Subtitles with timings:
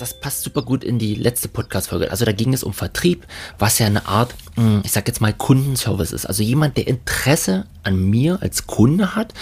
[0.00, 2.10] das passt super gut in die letzte Podcast-Folge.
[2.10, 3.26] Also da ging es um Vertrieb,
[3.58, 6.26] was ja eine Art, hm, ich sag jetzt mal Kundenservice ist.
[6.26, 9.34] Also jemand, der Interesse an mir als Kunde hat,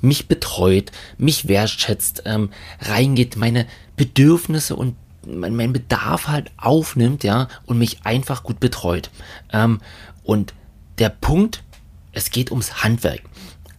[0.00, 2.50] mich betreut, mich wertschätzt, ähm,
[2.80, 3.66] reingeht, meine
[3.96, 4.94] Bedürfnisse und
[5.26, 9.10] mein, mein, Bedarf halt aufnimmt, ja, und mich einfach gut betreut.
[9.52, 9.80] Ähm,
[10.22, 10.54] und
[10.98, 11.64] der Punkt,
[12.12, 13.22] es geht ums Handwerk.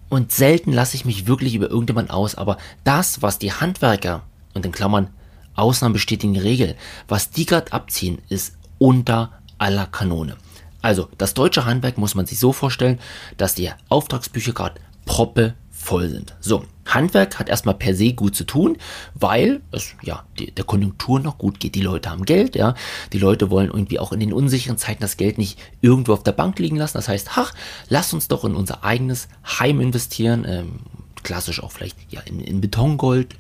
[0.10, 4.66] Und selten lasse ich mich wirklich über irgendjemand aus, aber das, was die Handwerker, und
[4.66, 5.10] in Klammern
[5.56, 6.76] Ausnahmen bestätigen Regel.
[7.08, 10.38] Was die gerade abziehen, ist unter aller Kanone.
[10.82, 13.00] Also, das deutsche Handwerk muss man sich so vorstellen,
[13.38, 16.36] dass die Auftragsbücher gerade proppe voll sind.
[16.40, 18.78] So, Handwerk hat erstmal per se gut zu tun,
[19.14, 21.76] weil es ja die, der Konjunktur noch gut geht.
[21.76, 22.76] Die Leute haben Geld, ja.
[23.14, 26.32] Die Leute wollen irgendwie auch in den unsicheren Zeiten das Geld nicht irgendwo auf der
[26.32, 26.98] Bank liegen lassen.
[26.98, 27.54] Das heißt, ach,
[27.90, 29.28] lass uns doch in unser eigenes
[29.60, 30.46] Heim investieren.
[30.48, 30.80] Ähm,
[31.24, 33.36] klassisch auch vielleicht ja in, in Betongold.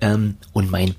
[0.00, 0.94] Ähm, und mein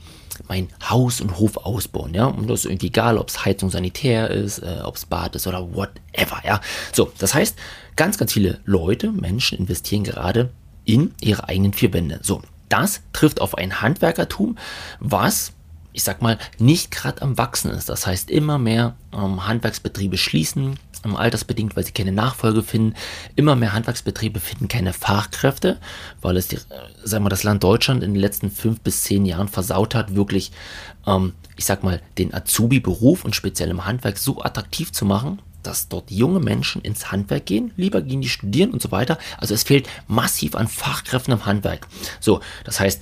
[0.48, 2.26] mein Haus und Hof ausbauen, ja.
[2.26, 5.48] Und das ist irgendwie egal, ob es Heizung sanitär ist, äh, ob es Bad ist
[5.48, 6.62] oder whatever, ja.
[6.92, 7.58] So, das heißt,
[7.96, 10.50] ganz, ganz viele Leute, Menschen investieren gerade
[10.84, 12.20] in ihre eigenen vier Wände.
[12.22, 14.58] So, das trifft auf ein Handwerkertum,
[15.00, 15.54] was
[15.96, 17.88] ich sag mal, nicht gerade am Wachsen ist.
[17.88, 22.96] Das heißt, immer mehr ähm, Handwerksbetriebe schließen, ähm, altersbedingt, weil sie keine Nachfolge finden.
[23.36, 25.80] Immer mehr Handwerksbetriebe finden keine Fachkräfte,
[26.22, 26.60] weil es die, äh,
[27.04, 30.52] sagen wir, das Land Deutschland in den letzten fünf bis zehn Jahren versaut hat, wirklich,
[31.08, 35.88] ähm, ich sag mal, den Azubi-Beruf und speziell im Handwerk so attraktiv zu machen, dass
[35.88, 39.18] dort junge Menschen ins Handwerk gehen, lieber gehen die studieren und so weiter.
[39.38, 41.88] Also es fehlt massiv an Fachkräften im Handwerk.
[42.20, 43.02] So, das heißt,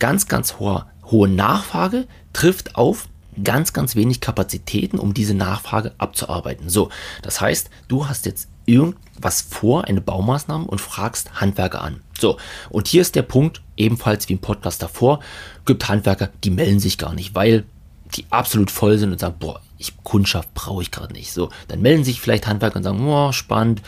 [0.00, 3.08] ganz, ganz hoher hohe Nachfrage trifft auf
[3.42, 6.68] ganz, ganz wenig Kapazitäten, um diese Nachfrage abzuarbeiten.
[6.68, 6.90] So,
[7.22, 12.00] das heißt, du hast jetzt irgendwas vor, eine Baumaßnahme und fragst Handwerker an.
[12.18, 12.38] So,
[12.70, 15.20] und hier ist der Punkt, ebenfalls wie im Podcast davor,
[15.64, 17.64] gibt Handwerker, die melden sich gar nicht, weil
[18.14, 21.32] die absolut voll sind und sagen, boah, ich, Kundschaft brauche ich gerade nicht.
[21.32, 23.82] So, dann melden sich vielleicht Handwerker und sagen, boah, spannend,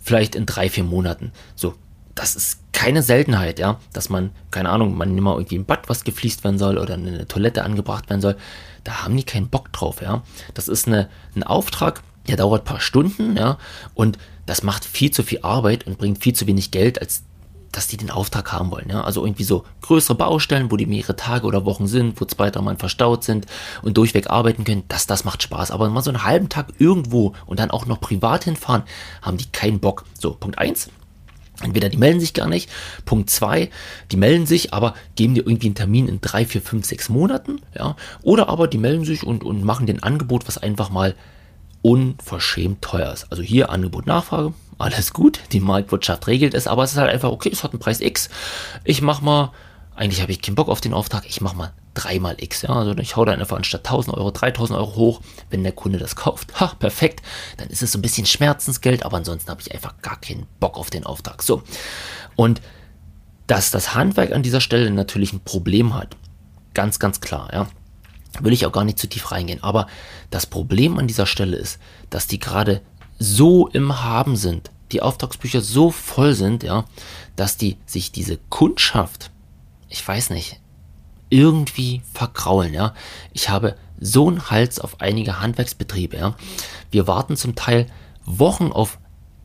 [0.00, 1.32] vielleicht in drei, vier Monaten.
[1.54, 1.74] So,
[2.18, 5.88] das ist keine Seltenheit, ja, dass man, keine Ahnung, man nimmt mal irgendwie ein Bad,
[5.88, 8.36] was gefliest werden soll oder eine Toilette angebracht werden soll.
[8.82, 10.22] Da haben die keinen Bock drauf, ja.
[10.54, 13.56] Das ist eine, ein Auftrag, der dauert ein paar Stunden, ja,
[13.94, 17.22] und das macht viel zu viel Arbeit und bringt viel zu wenig Geld, als
[17.70, 18.88] dass die den Auftrag haben wollen.
[18.88, 19.02] Ja?
[19.02, 22.62] Also irgendwie so größere Baustellen, wo die mehrere Tage oder Wochen sind, wo zwei, drei
[22.62, 23.46] Mal verstaut sind
[23.82, 25.70] und durchweg arbeiten können, das, das macht Spaß.
[25.70, 28.84] Aber mal so einen halben Tag irgendwo und dann auch noch privat hinfahren,
[29.20, 30.06] haben die keinen Bock.
[30.18, 30.88] So, Punkt eins
[31.62, 32.70] Entweder die melden sich gar nicht.
[33.04, 33.70] Punkt zwei,
[34.12, 37.60] die melden sich, aber geben dir irgendwie einen Termin in drei, vier, fünf, sechs Monaten,
[37.76, 37.96] ja.
[38.22, 41.14] Oder aber die melden sich und, und machen den Angebot, was einfach mal
[41.82, 43.26] unverschämt teuer ist.
[43.30, 47.30] Also hier Angebot, Nachfrage, alles gut, die Marktwirtschaft regelt es, aber es ist halt einfach,
[47.30, 48.28] okay, es hat einen Preis X.
[48.84, 49.52] Ich mach mal,
[49.98, 52.62] eigentlich habe ich keinen Bock auf den Auftrag, ich mach mal dreimal X.
[52.62, 52.70] Ja?
[52.70, 55.20] Also ich hau dann einfach anstatt 1000 Euro 3000 Euro hoch,
[55.50, 56.60] wenn der Kunde das kauft.
[56.60, 57.22] Ha, perfekt.
[57.56, 60.78] Dann ist es so ein bisschen Schmerzensgeld, aber ansonsten habe ich einfach gar keinen Bock
[60.78, 61.42] auf den Auftrag.
[61.42, 61.62] So.
[62.36, 62.60] Und
[63.48, 66.16] dass das Handwerk an dieser Stelle natürlich ein Problem hat,
[66.74, 67.66] ganz, ganz klar, ja.
[68.40, 69.64] Will ich auch gar nicht zu tief reingehen.
[69.64, 69.88] Aber
[70.30, 72.82] das Problem an dieser Stelle ist, dass die gerade
[73.18, 76.84] so im Haben sind, die Auftragsbücher so voll sind, ja,
[77.34, 79.30] dass die sich diese Kundschaft,
[79.88, 80.60] ich weiß nicht,
[81.30, 82.94] irgendwie verkraulen, ja.
[83.32, 86.36] Ich habe so einen Hals auf einige Handwerksbetriebe, ja.
[86.90, 87.86] Wir warten zum Teil
[88.24, 88.98] Wochen auf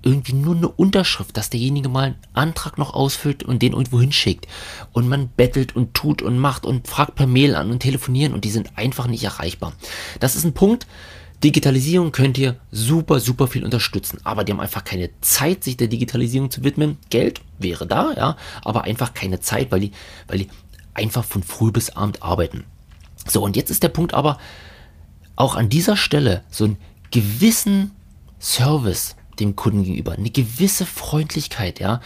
[0.03, 4.47] irgendwie nur eine Unterschrift, dass derjenige mal einen Antrag noch ausfüllt und den irgendwo hinschickt.
[4.91, 8.43] Und man bettelt und tut und macht und fragt per Mail an und telefonieren und
[8.43, 9.73] die sind einfach nicht erreichbar.
[10.19, 10.87] Das ist ein Punkt,
[11.43, 15.87] Digitalisierung könnt ihr super, super viel unterstützen, aber die haben einfach keine Zeit, sich der
[15.87, 16.97] Digitalisierung zu widmen.
[17.09, 19.91] Geld wäre da, ja, aber einfach keine Zeit, weil die,
[20.27, 20.47] weil die
[20.93, 22.63] einfach von früh bis abend arbeiten.
[23.27, 24.37] So, und jetzt ist der Punkt aber,
[25.35, 26.77] auch an dieser Stelle so einen
[27.11, 27.91] gewissen
[28.39, 32.01] Service dem Kunden gegenüber, eine gewisse Freundlichkeit, ja,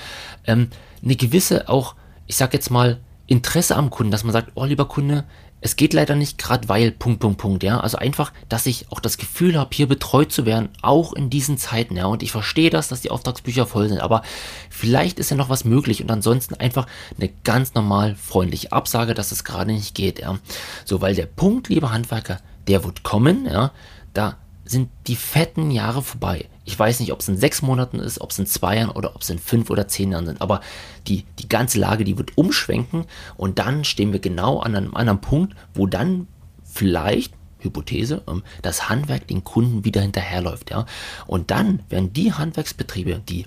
[0.46, 0.70] ähm,
[1.04, 4.88] eine gewisse auch, ich sag jetzt mal, Interesse am Kunden, dass man sagt, oh lieber
[4.88, 5.26] Kunde,
[5.68, 7.82] es geht leider nicht gerade, weil Punkt, Punkt, Punkt, ja.
[7.82, 11.58] Also einfach, dass ich auch das Gefühl habe, hier betreut zu werden, auch in diesen
[11.58, 12.06] Zeiten, ja.
[12.06, 14.22] Und ich verstehe das, dass die Auftragsbücher voll sind, aber
[14.70, 16.88] vielleicht ist ja noch was möglich und ansonsten einfach
[17.18, 20.40] eine ganz normal freundliche Absage, dass es gerade nicht geht, ja.
[20.86, 22.40] So, weil der Punkt, lieber Handwerker,
[22.70, 23.72] der wird kommen, ja.
[24.14, 24.38] Da
[24.68, 26.46] sind die fetten Jahre vorbei.
[26.66, 29.16] Ich weiß nicht, ob es in sechs Monaten ist, ob es in zwei Jahren oder
[29.16, 30.42] ob es in fünf oder zehn Jahren sind.
[30.42, 30.62] Aber
[31.08, 33.06] die, die ganze Lage, die wird umschwenken
[33.38, 36.28] und dann stehen wir genau an einem anderen Punkt, wo dann
[36.64, 40.70] vielleicht, Hypothese, ähm, das Handwerk den Kunden wieder hinterherläuft.
[40.70, 40.86] Ja?
[41.26, 43.46] Und dann werden die Handwerksbetriebe, die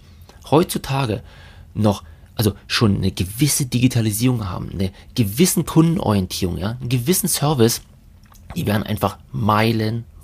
[0.51, 1.23] heutzutage
[1.75, 2.03] noch
[2.35, 7.83] also schon eine gewisse Digitalisierung haben, eine gewissen Kundenorientierung, ja, einen gewissen Service,
[8.57, 9.19] die werden einfach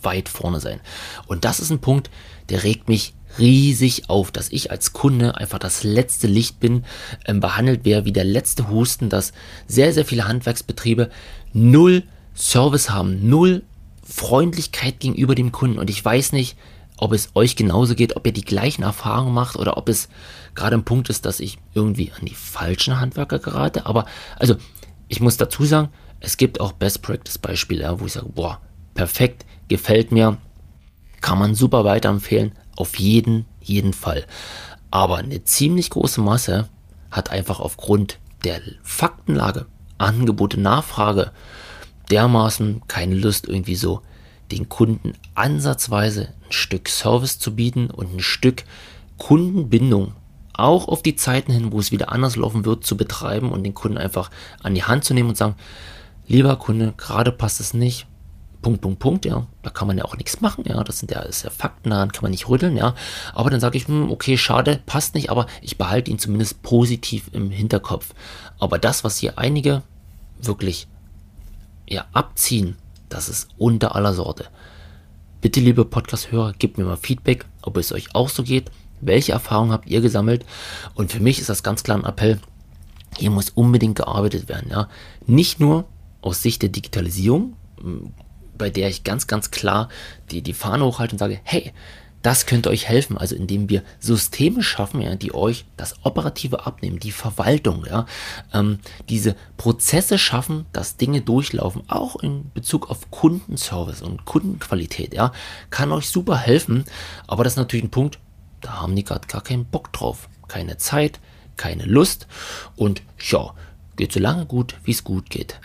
[0.07, 0.81] meilenweit vorne sein.
[1.27, 2.11] Und das ist ein Punkt,
[2.49, 6.85] der regt mich riesig auf, dass ich als Kunde einfach das letzte Licht bin,
[7.27, 9.33] ähm, behandelt wäre wie der letzte Husten, dass
[9.67, 11.11] sehr, sehr viele Handwerksbetriebe
[11.53, 12.05] null
[12.35, 13.63] Service haben, null
[14.03, 15.79] Freundlichkeit gegenüber dem Kunden.
[15.79, 16.57] Und ich weiß nicht,
[16.97, 20.09] ob es euch genauso geht, ob ihr die gleichen Erfahrungen macht oder ob es
[20.55, 23.85] gerade ein Punkt ist, dass ich irgendwie an die falschen Handwerker gerate.
[23.85, 24.07] Aber
[24.39, 24.57] also,
[25.09, 28.61] ich muss dazu sagen, es gibt auch Best Practice Beispiele, wo ich sage, boah,
[28.95, 30.39] perfekt, gefällt mir,
[31.21, 34.25] kann man super weiterempfehlen, auf jeden, jeden Fall.
[34.91, 36.69] Aber eine ziemlich große Masse
[37.11, 39.67] hat einfach aufgrund der Faktenlage,
[39.99, 41.33] Angebote, Nachfrage
[42.11, 44.03] dermaßen keine Lust, irgendwie so
[44.53, 48.65] den Kunden ansatzweise ein Stück Service zu bieten und ein Stück
[49.19, 50.13] Kundenbindung
[50.53, 53.75] auch auf die Zeiten hin, wo es wieder anders laufen wird, zu betreiben und den
[53.75, 54.31] Kunden einfach
[54.63, 55.57] an die Hand zu nehmen und sagen,
[56.27, 58.07] lieber Kunde, gerade passt es nicht,
[58.63, 61.21] Punkt, Punkt, Punkt, ja, da kann man ja auch nichts machen, ja, das sind ja,
[61.21, 62.95] ist ja Fakten, daran kann man nicht rütteln, ja,
[63.35, 67.31] aber dann sage ich, hm, okay, schade, passt nicht, aber ich behalte ihn zumindest positiv
[67.33, 68.15] im Hinterkopf.
[68.59, 69.83] Aber das, was hier einige
[70.41, 70.89] wirklich,
[71.89, 72.77] ja, abziehen,
[73.09, 74.47] das ist unter aller Sorte.
[75.41, 78.71] Bitte, liebe Podcast-Hörer, gebt mir mal Feedback, ob es euch auch so geht,
[79.01, 80.45] welche Erfahrungen habt ihr gesammelt?
[80.95, 82.41] Und für mich ist das ganz klar ein Appell,
[83.19, 84.89] hier muss unbedingt gearbeitet werden, ja,
[85.27, 85.85] nicht nur
[86.21, 87.55] aus Sicht der Digitalisierung,
[88.57, 89.89] bei der ich ganz, ganz klar
[90.31, 91.73] die, die Fahne hochhalte und sage, hey,
[92.27, 96.99] das könnte euch helfen, also indem wir Systeme schaffen, ja, die euch das Operative abnehmen,
[96.99, 98.07] die Verwaltung, ja,
[98.53, 105.31] ähm, diese Prozesse schaffen, dass Dinge durchlaufen, auch in Bezug auf Kundenservice und Kundenqualität, ja,
[105.71, 106.85] kann euch super helfen,
[107.29, 108.19] aber das ist natürlich ein Punkt,
[108.61, 111.21] da haben die gerade gar keinen Bock drauf, keine Zeit,
[111.57, 112.27] keine Lust
[112.75, 113.55] und ja,
[113.95, 115.61] geht so lange gut, wie es gut geht.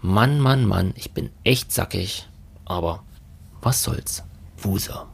[0.00, 2.26] Mann, Mann, Mann, ich bin echt sackig.
[2.66, 3.02] Aber
[3.62, 4.22] was soll's?
[4.62, 5.06] Wuser.